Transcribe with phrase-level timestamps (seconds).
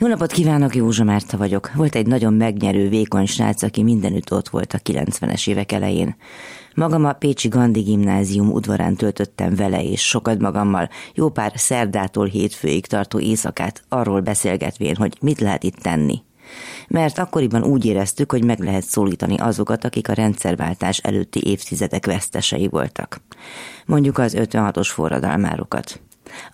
[0.00, 1.72] Jó napot kívánok, Józsa Márta vagyok.
[1.74, 6.16] Volt egy nagyon megnyerő, vékony srác, aki mindenütt ott volt a 90-es évek elején.
[6.74, 12.86] Magam a Pécsi Gandhi gimnázium udvarán töltöttem vele, és sokat magammal, jó pár szerdától hétfőig
[12.86, 16.22] tartó éjszakát arról beszélgetvén, hogy mit lehet itt tenni.
[16.88, 22.68] Mert akkoriban úgy éreztük, hogy meg lehet szólítani azokat, akik a rendszerváltás előtti évtizedek vesztesei
[22.68, 23.20] voltak.
[23.86, 26.00] Mondjuk az 56-os forradalmárokat.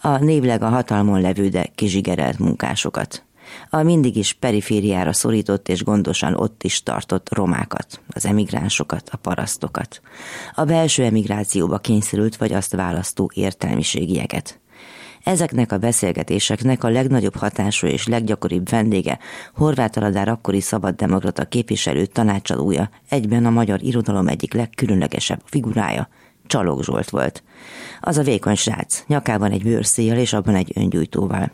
[0.01, 3.25] A névleg a hatalmon levő, de kizsigerelt munkásokat
[3.71, 10.01] a mindig is perifériára szorított és gondosan ott is tartott romákat, az emigránsokat, a parasztokat,
[10.55, 14.61] a belső emigrációba kényszerült vagy azt választó értelmiségieket.
[15.27, 19.19] Ezeknek a beszélgetéseknek a legnagyobb hatású és leggyakoribb vendége
[19.55, 26.09] Horváth Aladár akkori szabaddemokrata képviselő tanácsadója, egyben a magyar irodalom egyik legkülönlegesebb figurája,
[26.47, 27.43] Csalók Zsolt volt.
[28.01, 31.51] Az a vékony srác, nyakában egy bőrszéjjel és abban egy öngyújtóval.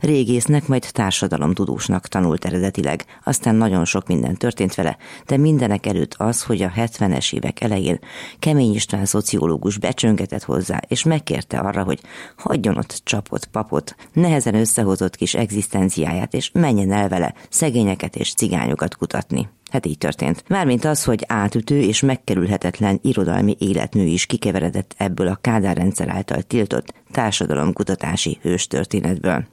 [0.00, 6.42] Régésznek, majd társadalomtudósnak tanult eredetileg, aztán nagyon sok minden történt vele, de mindenek előtt az,
[6.42, 7.98] hogy a 70-es évek elején
[8.38, 12.00] Kemény István szociológus becsöngetett hozzá, és megkérte arra, hogy
[12.36, 18.96] hagyjon ott csapott papot, nehezen összehozott kis egzisztenciáját, és menjen el vele szegényeket és cigányokat
[18.96, 19.48] kutatni.
[19.70, 20.44] Hát így történt.
[20.48, 26.42] Mármint az, hogy átütő és megkerülhetetlen irodalmi életmű is kikeveredett ebből a Kádár rendszer által
[26.42, 29.46] tiltott társadalomkutatási hőstörténetből.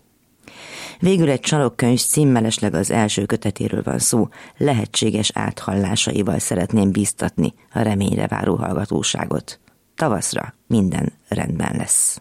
[1.04, 8.28] Végül egy csalokkönyv címmelesleg az első kötetéről van szó, lehetséges áthallásaival szeretném biztatni a reményre
[8.28, 9.60] váró hallgatóságot.
[9.96, 12.12] Tavaszra minden rendben lesz.